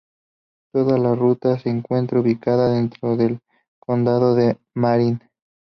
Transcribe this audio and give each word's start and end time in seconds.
Toda 0.73 0.97
la 0.97 1.13
ruta 1.13 1.59
se 1.59 1.69
encuentra 1.69 2.19
ubicada 2.21 2.69
dentro 2.73 3.15
del 3.15 3.39
condado 3.79 4.33
de 4.33 4.57
Marin. 4.73 5.21